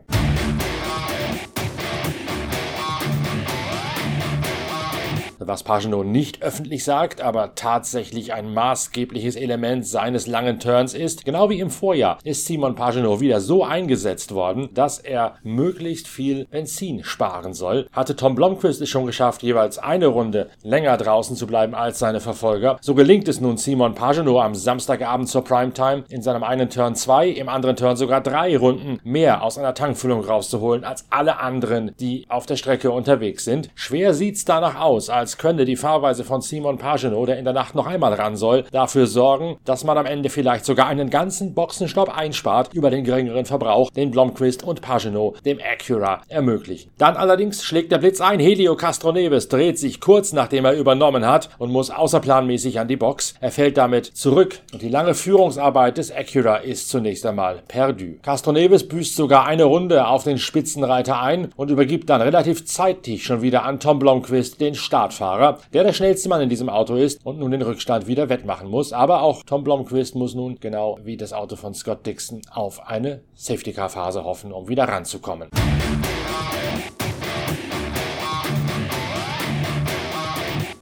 Was 5.47 5.63
Pagenaud 5.63 6.07
nicht 6.07 6.43
öffentlich 6.43 6.85
sagt, 6.85 7.21
aber 7.21 7.55
tatsächlich 7.55 8.33
ein 8.33 8.53
maßgebliches 8.53 9.37
Element 9.37 9.87
seines 9.87 10.27
langen 10.27 10.59
Turns 10.59 10.95
ist. 10.95 11.25
Genau 11.25 11.51
wie 11.51 11.61
im 11.61 11.71
Vorjahr 11.71 12.19
ist 12.25 12.47
Simon 12.47 12.75
Pagenaud 12.75 13.21
wieder 13.21 13.41
so 13.41 13.65
eingesetzt 13.65 14.35
worden, 14.35 14.69
dass 14.75 14.99
er 14.99 15.37
möglichst 15.43 16.09
viel 16.09 16.47
Benzin 16.47 17.05
sparen 17.05 17.55
soll. 17.55 17.89
Hatte 17.93 18.17
Tom 18.17 18.35
Blomqvist 18.35 18.81
es 18.81 18.89
schon 18.89 19.07
geschafft, 19.07 19.43
jeweils 19.43 19.79
eine 19.79 20.07
Runde 20.07 20.51
länger 20.63 20.97
draußen 20.97 21.37
zu 21.37 21.47
bleiben 21.47 21.75
als 21.75 21.99
seine 21.99 22.21
Verfolger. 22.21 22.79
So 22.81 22.95
gelingt 22.95 23.29
es 23.29 23.41
nun 23.41 23.57
Simon 23.57 23.95
Pagenaud 23.95 24.43
am 24.43 24.55
Samstagabend 24.55 25.29
zur 25.29 25.45
Primetime 25.45 26.05
in 26.09 26.23
seinem 26.23 26.43
einen 26.43 26.71
Turn 26.71 26.95
zwei, 26.95 27.29
im 27.29 27.49
anderen 27.49 27.77
Turn 27.77 27.97
sogar 27.97 28.21
drei 28.21 28.57
Runden 28.57 29.01
mehr 29.05 29.43
aus 29.43 29.59
einer 29.59 29.75
Tankfüllung 29.75 30.25
rauszuholen 30.25 30.85
als 30.85 31.07
alle 31.11 31.39
anderen, 31.39 31.93
die 31.99 32.27
auf 32.29 32.47
der 32.47 32.57
Strecke 32.57 32.91
unterwegs 32.91 33.45
sind. 33.45 33.71
Schwer 33.75 34.15
sieht's 34.15 34.45
danach 34.45 34.81
aus, 34.81 35.11
als 35.11 35.32
als 35.33 35.39
könne 35.39 35.65
die 35.65 35.77
Fahrweise 35.77 36.25
von 36.25 36.43
Simon 36.43 36.77
Pagenaud, 36.77 37.27
der 37.27 37.39
in 37.39 37.47
der 37.47 37.55
Nacht 37.55 37.75
noch 37.75 37.87
einmal 37.87 38.13
ran 38.13 38.37
soll, 38.37 38.65
dafür 38.71 39.07
sorgen, 39.07 39.57
dass 39.65 39.83
man 39.83 39.97
am 39.97 40.05
Ende 40.05 40.29
vielleicht 40.29 40.67
sogar 40.67 40.89
einen 40.89 41.09
ganzen 41.09 41.55
Boxenstopp 41.55 42.15
einspart 42.15 42.75
über 42.75 42.91
den 42.91 43.03
geringeren 43.03 43.47
Verbrauch, 43.47 43.91
den 43.91 44.11
Blomqvist 44.11 44.63
und 44.63 44.83
Pagenaud 44.83 45.43
dem 45.47 45.59
Acura 45.59 46.21
ermöglichen. 46.29 46.91
Dann 46.99 47.17
allerdings 47.17 47.65
schlägt 47.65 47.93
der 47.93 47.99
Blitz 47.99 48.21
ein, 48.21 48.41
Helio 48.41 48.77
Castroneves 48.77 49.49
dreht 49.49 49.79
sich 49.79 50.01
kurz 50.01 50.35
nachdem 50.35 50.67
er 50.67 50.75
übernommen 50.75 51.27
hat 51.27 51.49
und 51.59 51.73
muss 51.73 51.91
außerplanmäßig 51.91 52.79
an 52.79 52.89
die 52.89 52.97
Box. 52.97 53.33
Er 53.41 53.53
fällt 53.53 53.79
damit 53.79 54.05
zurück 54.05 54.61
und 54.75 54.83
die 54.83 54.91
lange 54.91 55.15
Führungsarbeit 55.15 55.97
des 55.97 56.13
Acura 56.15 56.57
ist 56.57 56.91
zunächst 56.91 57.25
einmal 57.25 57.63
perdu. 57.69 58.19
Castroneves 58.23 58.87
büßt 58.87 59.17
sogar 59.17 59.47
eine 59.47 59.65
Runde 59.65 60.07
auf 60.07 60.25
den 60.25 60.37
Spitzenreiter 60.37 61.23
ein 61.23 61.49
und 61.57 61.71
übergibt 61.71 62.11
dann 62.11 62.21
relativ 62.21 62.67
zeitig 62.67 63.25
schon 63.25 63.41
wieder 63.41 63.65
an 63.65 63.81
Tom 63.81 63.99
Blomqvist 63.99 64.61
den 64.61 64.75
Startfahrer. 64.75 65.22
Fahrer, 65.23 65.59
der 65.73 65.85
der 65.85 65.93
schnellste 65.93 66.29
Mann 66.29 66.41
in 66.41 66.49
diesem 66.49 66.69
Auto 66.69 66.97
ist 66.97 67.25
und 67.25 67.39
nun 67.39 67.53
den 67.53 67.63
Rückstand 67.63 68.09
wieder 68.09 68.29
wettmachen 68.29 68.69
muss. 68.69 68.93
Aber 68.93 69.23
auch 69.23 69.45
Tom 69.45 69.63
Blomqvist 69.63 70.17
muss 70.17 70.35
nun, 70.35 70.59
genau 70.59 70.99
wie 71.05 71.17
das 71.17 71.33
Auto 71.33 71.55
von 71.55 71.75
Scott 71.75 72.05
Dixon, 72.05 72.43
auf 72.51 72.89
eine 72.89 73.23
Safety-Car-Phase 73.35 74.25
hoffen, 74.25 74.51
um 74.51 74.69
wieder 74.69 74.83
ranzukommen. 74.83 75.49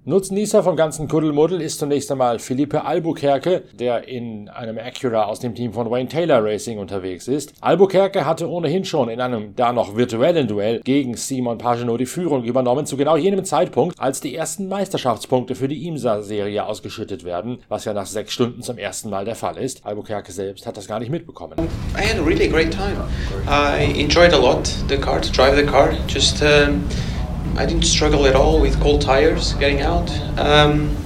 Nutznießer 0.06 0.62
vom 0.62 0.76
ganzen 0.76 1.08
Kuddelmuddel 1.08 1.60
ist 1.60 1.78
zunächst 1.78 2.10
einmal 2.10 2.38
Felipe 2.38 2.86
Albuquerque, 2.86 3.64
der 3.78 4.08
in 4.08 4.48
einem 4.48 4.78
Acura 4.78 5.24
aus 5.24 5.40
dem 5.40 5.54
Team 5.54 5.74
von 5.74 5.90
Wayne 5.90 6.08
Taylor 6.08 6.42
Racing 6.42 6.78
unterwegs 6.78 7.28
ist. 7.28 7.52
Albuquerque 7.60 8.24
hatte 8.24 8.48
ohnehin 8.48 8.86
schon 8.86 9.10
in 9.10 9.20
einem 9.20 9.54
da 9.56 9.74
noch 9.74 9.96
virtuellen 9.96 10.48
Duell 10.48 10.80
gegen 10.80 11.18
Simon 11.18 11.58
Pagenaud 11.58 12.00
die 12.00 12.06
Führung 12.06 12.44
übernommen, 12.44 12.86
zu 12.86 12.96
genau 12.96 13.18
jenem 13.18 13.44
Zeitpunkt, 13.44 14.00
als 14.00 14.22
die 14.22 14.34
ersten 14.34 14.68
Meisterschaftspunkte 14.68 15.54
für 15.54 15.68
die 15.68 15.86
IMSA-Serie 15.86 16.64
ausgeschüttet 16.64 17.24
werden, 17.24 17.58
was 17.68 17.84
ja 17.84 17.92
nach 17.92 18.06
sechs 18.06 18.32
Stunden 18.32 18.62
zum 18.62 18.78
ersten 18.78 19.10
Mal 19.10 19.26
der 19.26 19.34
Fall 19.34 19.58
ist. 19.58 19.84
Albuquerque 19.84 20.32
selbst 20.32 20.66
hat 20.66 20.78
das 20.78 20.88
gar 20.88 20.98
nicht 20.98 21.10
mitbekommen. 21.10 21.58
I 21.94 22.08
had 22.08 22.18
a 22.18 22.24
really 22.24 22.48
great 22.48 22.72
time. 22.72 22.96
I 23.46 24.00
enjoyed 24.00 24.32
a 24.32 24.38
lot 24.38 24.66
the 24.88 24.96
car, 24.96 25.20
to 25.20 25.30
drive 25.30 25.56
the 25.56 25.66
car. 25.66 25.92
Just 26.08 26.40
um 26.40 26.84
I 27.56 27.66
didn't 27.66 27.84
struggle 27.84 28.26
at 28.26 28.34
all 28.34 28.60
with 28.60 28.80
cold 28.80 29.02
tires 29.02 29.54
getting 29.54 29.80
out. 29.80 30.10
Um, 30.38 30.96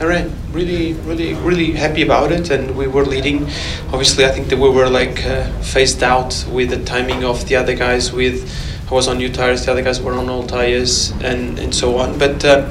I 0.00 0.04
ran 0.04 0.32
really, 0.52 0.94
really, 0.94 1.34
really 1.34 1.72
happy 1.72 2.02
about 2.02 2.32
it, 2.32 2.50
and 2.50 2.76
we 2.76 2.86
were 2.86 3.04
leading. 3.04 3.44
Obviously, 3.92 4.24
I 4.24 4.30
think 4.30 4.48
that 4.48 4.58
we 4.58 4.68
were 4.68 4.88
like 4.88 5.24
uh, 5.24 5.50
phased 5.60 6.02
out 6.02 6.44
with 6.50 6.70
the 6.70 6.84
timing 6.84 7.24
of 7.24 7.46
the 7.48 7.56
other 7.56 7.74
guys. 7.74 8.12
With 8.12 8.50
I 8.90 8.94
was 8.94 9.08
on 9.08 9.18
new 9.18 9.30
tires, 9.30 9.64
the 9.64 9.72
other 9.72 9.82
guys 9.82 10.00
were 10.00 10.14
on 10.14 10.28
old 10.28 10.48
tires, 10.48 11.12
and 11.22 11.58
and 11.58 11.74
so 11.74 11.98
on. 11.98 12.18
But 12.18 12.44
uh, 12.44 12.70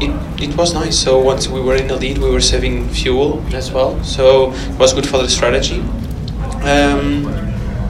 it, 0.00 0.42
it 0.50 0.56
was 0.56 0.74
nice. 0.74 0.98
So 0.98 1.20
once 1.20 1.48
we 1.48 1.60
were 1.60 1.76
in 1.76 1.86
the 1.86 1.96
lead, 1.96 2.18
we 2.18 2.30
were 2.30 2.40
saving 2.40 2.88
fuel 2.88 3.44
as 3.54 3.70
well. 3.70 4.02
So 4.02 4.52
it 4.52 4.78
was 4.78 4.92
good 4.92 5.06
for 5.08 5.18
the 5.18 5.28
strategy. 5.28 5.80
Um, 6.62 7.24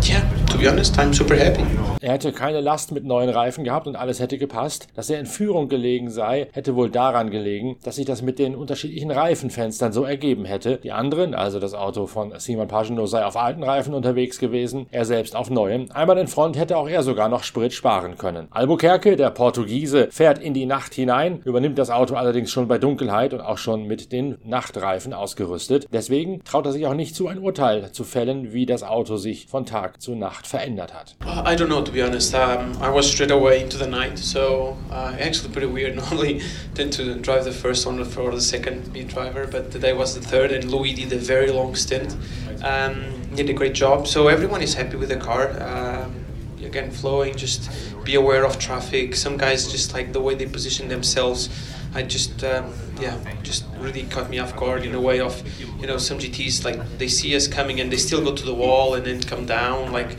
yeah, 0.03 0.29
to 0.51 0.59
be 0.59 0.67
honest, 0.67 0.99
I'm 0.99 1.15
super 1.15 1.37
happy. 1.37 1.80
Er 2.01 2.13
hätte 2.13 2.33
keine 2.33 2.61
Last 2.61 2.93
mit 2.93 3.05
neuen 3.05 3.31
Reifen 3.31 3.65
gehabt 3.65 3.87
und 3.87 3.97
alles 3.97 4.21
hätte 4.21 4.39
gepasst. 4.39 4.89
Dass 4.95 5.11
er 5.11 5.21
in 5.21 5.27
Führung 5.27 5.69
gelegen 5.69 6.11
sei, 6.11 6.49
hätte 6.53 6.75
wohl 6.75 6.91
daran 6.91 7.31
gelegen, 7.31 7.77
dass 7.85 7.97
sich 7.97 8.07
das 8.07 8.23
mit 8.23 8.39
den 8.39 8.55
unterschiedlichen 8.55 9.11
Reifenfenstern 9.11 9.93
so 9.93 10.05
ergeben 10.05 10.45
hätte. 10.45 10.79
Die 10.79 10.93
anderen, 10.93 11.35
also 11.35 11.61
das 11.61 11.75
Auto 11.75 12.07
von 12.07 12.33
Simon 12.39 12.69
Pagino, 12.69 13.07
sei 13.07 13.25
auf 13.25 13.37
alten 13.37 13.63
Reifen 13.63 13.95
unterwegs 13.95 14.39
gewesen, 14.39 14.87
er 14.91 15.05
selbst 15.05 15.37
auf 15.37 15.51
neuen. 15.51 15.91
Einmal 15.91 16.19
in 16.19 16.27
Front 16.27 16.57
hätte 16.57 16.77
auch 16.77 16.89
er 16.89 17.03
sogar 17.03 17.29
noch 17.29 17.45
Sprit 17.45 17.73
sparen 17.73 18.17
können. 18.17 18.49
Albuquerque, 18.51 19.17
der 19.17 19.31
Portugiese, 19.31 20.09
fährt 20.11 20.39
in 20.39 20.55
die 20.55 20.67
Nacht 20.67 20.95
hinein, 20.95 21.41
übernimmt 21.45 21.79
das 21.79 21.91
Auto 21.91 22.15
allerdings 22.15 22.51
schon 22.51 22.69
bei 22.69 22.79
Dunkelheit 22.79 23.35
und 23.35 23.41
auch 23.41 23.59
schon 23.59 23.87
mit 23.87 24.13
den 24.13 24.39
Nachtreifen 24.45 25.13
ausgerüstet. 25.13 25.87
Deswegen 25.93 26.43
traut 26.45 26.67
er 26.67 26.73
sich 26.73 26.87
auch 26.87 26.95
nicht 26.95 27.15
zu, 27.15 27.29
ein 27.29 27.39
Urteil 27.39 27.93
zu 27.93 28.05
fällen, 28.05 28.53
wie 28.53 28.67
das 28.67 28.83
Auto 28.83 29.17
sich 29.17 29.47
von 29.47 29.67
Tag 29.67 30.01
zu 30.01 30.15
Nacht 30.15 30.47
verändert 30.47 30.95
hat. 30.95 31.17
I 31.23 31.57
don't 31.57 31.67
know, 31.67 31.90
to 31.91 31.95
be 31.95 32.03
honest. 32.03 32.35
Um, 32.35 32.77
I 32.81 32.89
was 32.89 33.11
straight 33.11 33.33
away 33.33 33.63
into 33.63 33.77
the 33.77 33.87
night, 33.87 34.17
so 34.19 34.79
uh, 34.91 35.17
actually 35.19 35.53
pretty 35.53 35.67
weird. 35.67 35.97
Normally, 36.03 36.41
tend 36.75 36.93
to 36.95 37.17
drive 37.17 37.45
the 37.45 37.53
first 37.53 37.85
one 37.85 38.05
for 38.05 38.31
the 38.31 38.41
second 38.41 38.93
beat 38.93 39.09
driver, 39.09 39.47
but 39.47 39.73
today 39.73 39.93
was 39.93 40.15
the 40.15 40.21
third, 40.21 40.53
and 40.53 40.71
Louis 40.71 40.95
did 40.95 41.13
a 41.13 41.19
very 41.19 41.51
long 41.51 41.75
stint. 41.75 42.17
Um, 42.63 42.95
did 43.35 43.51
a 43.51 43.53
great 43.53 43.75
job, 43.75 44.07
so 44.07 44.29
everyone 44.29 44.63
is 44.63 44.75
happy 44.75 44.97
with 44.97 45.09
the 45.09 45.17
car. 45.17 45.51
Um, 45.61 46.25
again, 46.63 46.93
flowing, 46.93 47.35
just 47.35 47.69
be 48.05 48.15
aware 48.15 48.45
of 48.45 48.59
traffic. 48.59 49.17
Some 49.17 49.37
guys 49.37 49.71
just 49.71 49.93
like 49.93 50.13
the 50.13 50.21
way 50.21 50.37
they 50.37 50.47
position 50.47 50.89
themselves. 50.89 51.49
I 51.93 52.03
just 52.03 52.45
um, 52.45 52.73
yeah, 53.01 53.19
just 53.43 53.65
really 53.79 54.05
caught 54.05 54.31
me 54.31 54.39
off 54.39 54.55
guard 54.55 54.85
in 54.85 54.95
a 54.95 55.01
way 55.01 55.21
of 55.21 55.43
you 55.81 55.87
know 55.87 55.99
some 55.99 56.19
GTs 56.19 56.65
like 56.65 56.99
they 56.99 57.09
see 57.09 57.35
us 57.35 57.49
coming 57.49 57.81
and 57.81 57.91
they 57.91 57.97
still 57.97 58.23
go 58.23 58.35
to 58.35 58.45
the 58.45 58.55
wall 58.55 58.95
and 58.95 59.05
then 59.05 59.21
come 59.23 59.45
down. 59.45 59.91
Like 59.91 60.17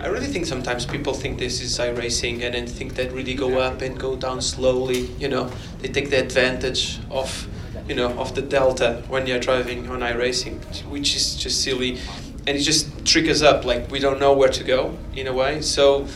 I 0.00 0.06
really 0.06 0.26
think 0.28 0.46
sometimes 0.46 0.86
people 0.86 1.12
think 1.12 1.38
this 1.38 1.60
is 1.60 1.78
iRacing 1.78 2.42
and 2.42 2.54
then 2.54 2.66
think 2.66 2.94
that 2.94 3.12
really 3.12 3.34
go 3.34 3.58
up 3.58 3.82
and 3.82 3.98
go 3.98 4.14
down 4.14 4.40
slowly. 4.40 5.10
You 5.18 5.28
know, 5.28 5.50
they 5.80 5.88
take 5.88 6.10
the 6.10 6.20
advantage 6.20 7.00
of 7.10 7.48
you 7.88 7.96
know 7.96 8.10
of 8.18 8.34
the 8.36 8.42
delta 8.42 9.02
when 9.08 9.26
you're 9.26 9.40
driving 9.40 9.90
on 9.90 10.00
iRacing, 10.00 10.62
which 10.88 11.16
is 11.16 11.34
just 11.34 11.62
silly, 11.62 11.98
and 12.46 12.56
it 12.56 12.60
just 12.60 13.04
triggers 13.04 13.42
up 13.42 13.64
like 13.64 13.90
we 13.90 13.98
don't 13.98 14.20
know 14.20 14.34
where 14.34 14.50
to 14.50 14.62
go 14.62 14.96
in 15.16 15.26
a 15.26 15.32
way. 15.32 15.62
So 15.62 16.06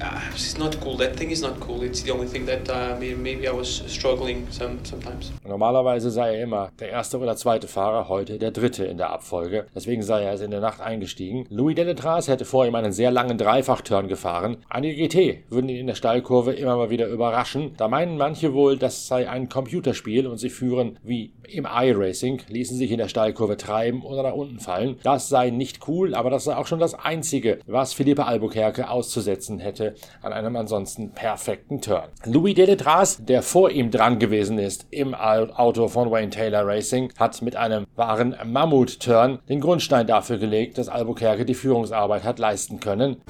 uh, 0.00 0.20
it's 0.32 0.58
not 0.58 0.80
cool. 0.80 0.96
That 0.96 1.16
thing 1.16 1.30
is 1.30 1.42
not 1.42 1.60
cool. 1.60 1.82
It's 1.82 2.02
the 2.02 2.12
only 2.12 2.26
thing 2.26 2.46
that 2.46 2.68
uh, 2.68 2.96
maybe 2.98 3.48
I 3.48 3.52
was 3.52 3.82
struggling 3.86 4.46
some, 4.50 4.78
sometimes. 4.84 5.32
Normalerweise 5.46 6.10
sei 6.10 6.36
er 6.36 6.42
immer 6.42 6.70
der 6.78 6.90
erste 6.90 7.18
oder 7.18 7.36
zweite 7.36 7.68
Fahrer, 7.68 8.08
heute 8.08 8.38
der 8.38 8.50
dritte 8.50 8.84
in 8.84 8.96
der 8.96 9.10
Abfolge. 9.10 9.66
Deswegen 9.74 10.02
sei 10.02 10.24
er 10.24 10.40
in 10.40 10.50
der 10.50 10.60
Nacht 10.60 10.80
eingestiegen. 10.80 11.46
Louis 11.50 11.74
Deletras 11.74 12.28
hätte 12.28 12.44
vor 12.44 12.66
ihm 12.66 12.74
einen 12.74 12.92
sehr 12.92 13.10
langen 13.10 13.38
Dreifachturn 13.38 14.08
gefahren. 14.08 14.58
Einige 14.68 15.08
GT 15.08 15.50
würden 15.50 15.68
ihn 15.68 15.76
in 15.76 15.86
der 15.86 15.94
Steilkurve 15.94 16.52
immer 16.52 16.76
mal 16.76 16.90
wieder 16.90 17.08
überraschen. 17.08 17.74
Da 17.76 17.88
meinen 17.88 18.16
manche 18.16 18.54
wohl, 18.54 18.76
das 18.78 19.06
sei 19.06 19.28
ein 19.28 19.48
Computerspiel 19.48 20.26
und 20.26 20.38
sie 20.38 20.50
führen 20.50 20.98
wie 21.02 21.32
im 21.48 21.66
iRacing, 21.70 22.42
ließen 22.48 22.76
sich 22.76 22.90
in 22.90 22.98
der 22.98 23.08
Steilkurve 23.08 23.56
treiben 23.56 24.02
oder 24.02 24.22
nach 24.22 24.34
unten 24.34 24.60
fallen. 24.60 24.96
Das 25.02 25.28
sei 25.28 25.50
nicht 25.50 25.88
cool, 25.88 26.14
aber 26.14 26.30
das 26.30 26.44
sei 26.44 26.56
auch 26.56 26.66
schon 26.66 26.78
das 26.78 26.94
Einzige, 26.94 27.58
was 27.66 27.92
Philippe 27.92 28.24
Albuquerque 28.24 28.88
auszusetzen 28.88 29.58
hätte 29.58 29.89
an 30.22 30.32
einem 30.32 30.56
ansonsten 30.56 31.12
perfekten 31.12 31.80
Turn. 31.80 32.08
Louis 32.24 32.54
Deletras, 32.54 33.18
der 33.24 33.42
vor 33.42 33.70
ihm 33.70 33.90
dran 33.90 34.18
gewesen 34.18 34.58
ist 34.58 34.86
im 34.90 35.14
Auto 35.14 35.88
von 35.88 36.10
Wayne 36.10 36.30
Taylor 36.30 36.66
Racing, 36.66 37.12
hat 37.18 37.40
mit 37.42 37.56
einem 37.56 37.86
wahren 37.96 38.36
Mammut-Turn 38.44 39.40
den 39.48 39.60
Grundstein 39.60 40.06
dafür 40.06 40.38
gelegt, 40.38 40.78
dass 40.78 40.88
Albuquerque 40.88 41.44
die 41.44 41.54
Führungsarbeit 41.54 42.24
hat 42.24 42.38
leisten 42.38 42.80
können. 42.80 43.22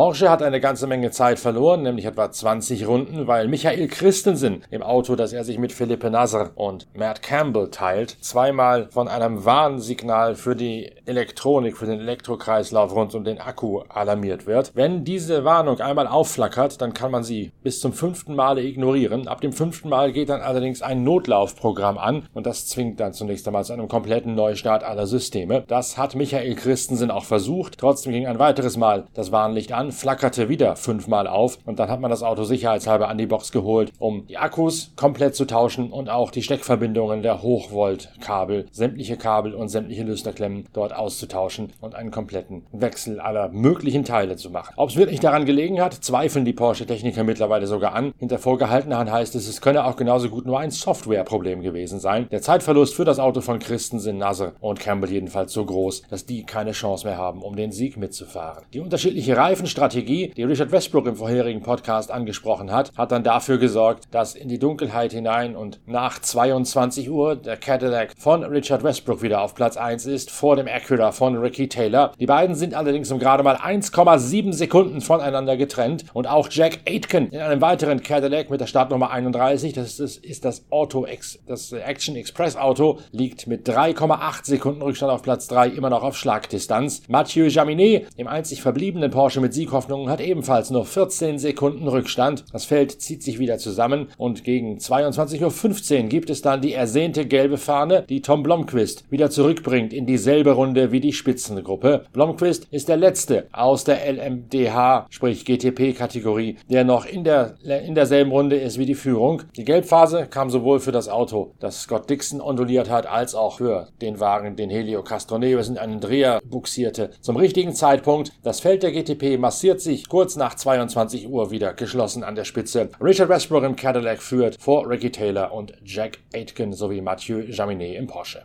Porsche 0.00 0.30
hat 0.30 0.42
eine 0.42 0.60
ganze 0.60 0.86
Menge 0.86 1.10
Zeit 1.10 1.38
verloren, 1.38 1.82
nämlich 1.82 2.06
etwa 2.06 2.30
20 2.30 2.88
Runden, 2.88 3.26
weil 3.26 3.48
Michael 3.48 3.86
Christensen 3.86 4.64
im 4.70 4.82
Auto, 4.82 5.14
das 5.14 5.34
er 5.34 5.44
sich 5.44 5.58
mit 5.58 5.72
Philippe 5.72 6.08
Nasser 6.08 6.52
und 6.54 6.86
Matt 6.94 7.20
Campbell 7.20 7.68
teilt, 7.68 8.16
zweimal 8.22 8.88
von 8.88 9.08
einem 9.08 9.44
Warnsignal 9.44 10.36
für 10.36 10.56
die 10.56 10.90
Elektronik, 11.04 11.76
für 11.76 11.84
den 11.84 12.00
Elektrokreislauf 12.00 12.94
rund 12.94 13.14
um 13.14 13.24
den 13.24 13.40
Akku 13.40 13.80
alarmiert 13.90 14.46
wird. 14.46 14.72
Wenn 14.74 15.04
diese 15.04 15.44
Warnung 15.44 15.80
einmal 15.80 16.06
aufflackert, 16.06 16.80
dann 16.80 16.94
kann 16.94 17.10
man 17.10 17.22
sie 17.22 17.52
bis 17.62 17.80
zum 17.80 17.92
fünften 17.92 18.34
Male 18.34 18.62
ignorieren. 18.62 19.28
Ab 19.28 19.42
dem 19.42 19.52
fünften 19.52 19.90
Mal 19.90 20.12
geht 20.12 20.30
dann 20.30 20.40
allerdings 20.40 20.80
ein 20.80 21.04
Notlaufprogramm 21.04 21.98
an 21.98 22.26
und 22.32 22.46
das 22.46 22.66
zwingt 22.66 23.00
dann 23.00 23.12
zunächst 23.12 23.46
einmal 23.46 23.66
zu 23.66 23.74
einem 23.74 23.88
kompletten 23.88 24.34
Neustart 24.34 24.82
aller 24.82 25.06
Systeme. 25.06 25.62
Das 25.68 25.98
hat 25.98 26.14
Michael 26.14 26.54
Christensen 26.54 27.10
auch 27.10 27.24
versucht. 27.24 27.76
Trotzdem 27.76 28.14
ging 28.14 28.26
ein 28.26 28.38
weiteres 28.38 28.78
Mal 28.78 29.04
das 29.12 29.30
Warnlicht 29.30 29.74
an 29.74 29.89
flackerte 29.92 30.48
wieder 30.48 30.76
fünfmal 30.76 31.26
auf 31.26 31.58
und 31.64 31.78
dann 31.78 31.90
hat 31.90 32.00
man 32.00 32.10
das 32.10 32.22
Auto 32.22 32.44
sicherheitshalber 32.44 33.08
an 33.08 33.18
die 33.18 33.26
Box 33.26 33.52
geholt, 33.52 33.92
um 33.98 34.26
die 34.26 34.38
Akkus 34.38 34.92
komplett 34.96 35.34
zu 35.34 35.44
tauschen 35.44 35.90
und 35.90 36.08
auch 36.08 36.30
die 36.30 36.42
Steckverbindungen 36.42 37.22
der 37.22 37.42
Hochvoltkabel, 37.42 38.66
sämtliche 38.70 39.16
Kabel 39.16 39.54
und 39.54 39.68
sämtliche 39.68 40.02
Lüsterklemmen 40.02 40.66
dort 40.72 40.94
auszutauschen 40.94 41.72
und 41.80 41.94
einen 41.94 42.10
kompletten 42.10 42.66
Wechsel 42.72 43.20
aller 43.20 43.48
möglichen 43.48 44.04
Teile 44.04 44.36
zu 44.36 44.50
machen. 44.50 44.74
Ob 44.76 44.90
es 44.90 44.96
wirklich 44.96 45.20
daran 45.20 45.44
gelegen 45.44 45.80
hat, 45.80 45.94
zweifeln 45.94 46.44
die 46.44 46.52
Porsche-Techniker 46.52 47.24
mittlerweile 47.24 47.66
sogar 47.66 47.94
an. 47.94 48.12
Hinter 48.18 48.38
vorgehaltener 48.38 48.98
Hand 48.98 49.10
heißt 49.10 49.34
es, 49.34 49.48
es 49.48 49.60
könne 49.60 49.84
auch 49.84 49.96
genauso 49.96 50.28
gut 50.28 50.46
nur 50.46 50.58
ein 50.58 50.70
Softwareproblem 50.70 51.62
gewesen 51.62 52.00
sein. 52.00 52.28
Der 52.30 52.42
Zeitverlust 52.42 52.94
für 52.94 53.04
das 53.04 53.18
Auto 53.18 53.40
von 53.40 53.58
Christensen, 53.58 54.18
Nasser 54.18 54.52
und 54.60 54.80
Campbell 54.80 55.10
jedenfalls 55.10 55.52
so 55.52 55.64
groß, 55.64 56.02
dass 56.10 56.26
die 56.26 56.44
keine 56.44 56.72
Chance 56.72 57.06
mehr 57.06 57.18
haben, 57.18 57.42
um 57.42 57.56
den 57.56 57.72
Sieg 57.72 57.96
mitzufahren. 57.96 58.64
Die 58.72 58.80
unterschiedliche 58.80 59.36
Reifen 59.36 59.66
Strategie, 59.70 60.32
die 60.36 60.44
Richard 60.44 60.72
Westbrook 60.72 61.06
im 61.06 61.16
vorherigen 61.16 61.62
Podcast 61.62 62.10
angesprochen 62.10 62.70
hat, 62.70 62.92
hat 62.96 63.12
dann 63.12 63.24
dafür 63.24 63.58
gesorgt, 63.58 64.08
dass 64.10 64.34
in 64.34 64.48
die 64.48 64.58
Dunkelheit 64.58 65.12
hinein 65.12 65.56
und 65.56 65.80
nach 65.86 66.18
22 66.20 67.10
Uhr 67.10 67.36
der 67.36 67.56
Cadillac 67.56 68.12
von 68.18 68.44
Richard 68.44 68.82
Westbrook 68.82 69.22
wieder 69.22 69.40
auf 69.40 69.54
Platz 69.54 69.76
1 69.76 70.06
ist, 70.06 70.30
vor 70.30 70.56
dem 70.56 70.68
Acura 70.68 71.12
von 71.12 71.36
Ricky 71.36 71.68
Taylor. 71.68 72.12
Die 72.18 72.26
beiden 72.26 72.54
sind 72.54 72.74
allerdings 72.74 73.10
um 73.10 73.18
gerade 73.18 73.42
mal 73.42 73.56
1,7 73.56 74.52
Sekunden 74.52 75.00
voneinander 75.00 75.56
getrennt 75.56 76.04
und 76.12 76.26
auch 76.26 76.48
Jack 76.50 76.80
Aitken 76.86 77.28
in 77.28 77.40
einem 77.40 77.60
weiteren 77.60 78.02
Cadillac 78.02 78.50
mit 78.50 78.60
der 78.60 78.66
Startnummer 78.66 79.10
31, 79.10 79.72
das 79.72 80.00
ist, 80.00 80.24
ist 80.24 80.44
das 80.44 80.64
Auto, 80.70 81.06
das 81.46 81.72
Action 81.72 82.16
Express 82.16 82.56
Auto, 82.56 82.98
liegt 83.12 83.46
mit 83.46 83.68
3,8 83.68 84.46
Sekunden 84.46 84.82
Rückstand 84.82 85.12
auf 85.12 85.22
Platz 85.22 85.46
3 85.48 85.68
immer 85.68 85.90
noch 85.90 86.02
auf 86.02 86.16
Schlagdistanz. 86.16 87.02
Mathieu 87.08 87.46
Jaminet 87.46 88.08
im 88.16 88.26
einzig 88.26 88.62
verbliebenen 88.62 89.10
Porsche 89.10 89.40
mit 89.40 89.54
Sieghoffnungen 89.60 90.08
hat 90.08 90.22
ebenfalls 90.22 90.70
nur 90.70 90.86
14 90.86 91.38
Sekunden 91.38 91.86
Rückstand. 91.86 92.46
Das 92.50 92.64
Feld 92.64 93.02
zieht 93.02 93.22
sich 93.22 93.38
wieder 93.38 93.58
zusammen 93.58 94.08
und 94.16 94.42
gegen 94.42 94.78
22.15 94.78 96.02
Uhr 96.02 96.08
gibt 96.08 96.30
es 96.30 96.40
dann 96.40 96.62
die 96.62 96.72
ersehnte 96.72 97.26
gelbe 97.26 97.58
Fahne, 97.58 98.06
die 98.08 98.22
Tom 98.22 98.42
Blomqvist 98.42 99.04
wieder 99.10 99.28
zurückbringt 99.28 99.92
in 99.92 100.06
dieselbe 100.06 100.52
Runde 100.52 100.92
wie 100.92 101.00
die 101.00 101.12
Spitzengruppe. 101.12 102.06
Blomqvist 102.14 102.68
ist 102.70 102.88
der 102.88 102.96
letzte 102.96 103.48
aus 103.52 103.84
der 103.84 104.10
LMDH, 104.10 105.08
sprich 105.10 105.44
GTP-Kategorie, 105.44 106.56
der 106.70 106.84
noch 106.84 107.04
in, 107.04 107.24
der, 107.24 107.56
in 107.62 107.94
derselben 107.94 108.30
Runde 108.30 108.56
ist 108.56 108.78
wie 108.78 108.86
die 108.86 108.94
Führung. 108.94 109.42
Die 109.56 109.66
Gelbphase 109.66 110.26
kam 110.26 110.48
sowohl 110.48 110.80
für 110.80 110.92
das 110.92 111.10
Auto, 111.10 111.52
das 111.60 111.82
Scott 111.82 112.08
Dixon 112.08 112.40
onduliert 112.40 112.88
hat, 112.88 113.06
als 113.06 113.34
auch 113.34 113.58
für 113.58 113.88
den 114.00 114.20
Wagen, 114.20 114.56
den 114.56 114.70
Helio 114.70 115.02
Castroneves 115.02 115.68
in 115.68 115.76
einen 115.76 116.00
Dreher 116.00 116.40
buxierte. 116.48 117.10
Zum 117.20 117.36
richtigen 117.36 117.74
Zeitpunkt 117.74 118.32
das 118.42 118.60
Feld 118.60 118.82
der 118.82 118.92
GTP 118.92 119.38
massiert 119.50 119.80
sich 119.80 120.08
kurz 120.08 120.36
nach 120.36 120.54
22 120.54 121.26
Uhr 121.28 121.50
wieder 121.50 121.74
geschlossen 121.74 122.22
an 122.22 122.36
der 122.36 122.44
Spitze. 122.44 122.88
Richard 123.00 123.28
Westbrook 123.28 123.64
im 123.64 123.74
Cadillac 123.74 124.22
führt 124.22 124.56
vor 124.60 124.88
Ricky 124.88 125.10
Taylor 125.10 125.50
und 125.50 125.72
Jack 125.84 126.20
Aitken 126.32 126.72
sowie 126.72 127.00
Mathieu 127.00 127.40
Jaminet 127.40 127.96
im 127.96 128.06
Porsche. 128.06 128.44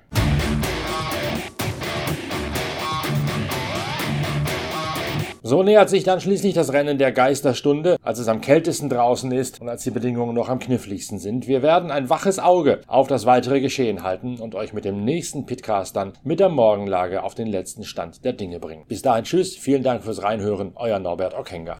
So 5.47 5.61
nähert 5.61 5.91
sich 5.91 6.03
dann 6.03 6.19
schließlich 6.19 6.55
das 6.55 6.73
Rennen 6.73 6.97
der 6.97 7.11
Geisterstunde, 7.11 7.97
als 8.01 8.17
es 8.17 8.27
am 8.27 8.41
kältesten 8.41 8.89
draußen 8.89 9.31
ist 9.31 9.61
und 9.61 9.69
als 9.69 9.83
die 9.83 9.91
Bedingungen 9.91 10.33
noch 10.33 10.49
am 10.49 10.57
kniffligsten 10.57 11.19
sind. 11.19 11.47
Wir 11.47 11.61
werden 11.61 11.91
ein 11.91 12.09
waches 12.09 12.39
Auge 12.39 12.81
auf 12.87 13.07
das 13.07 13.27
weitere 13.27 13.61
Geschehen 13.61 14.01
halten 14.01 14.39
und 14.39 14.55
euch 14.55 14.73
mit 14.73 14.85
dem 14.85 15.05
nächsten 15.05 15.45
Pitcast 15.45 15.95
dann 15.95 16.13
mit 16.23 16.39
der 16.39 16.49
Morgenlage 16.49 17.21
auf 17.21 17.35
den 17.35 17.45
letzten 17.45 17.83
Stand 17.83 18.25
der 18.25 18.33
Dinge 18.33 18.59
bringen. 18.59 18.85
Bis 18.87 19.03
dahin 19.03 19.23
tschüss, 19.23 19.55
vielen 19.55 19.83
Dank 19.83 20.03
fürs 20.03 20.23
Reinhören, 20.23 20.71
euer 20.77 20.97
Norbert 20.97 21.37
Okenga. 21.37 21.77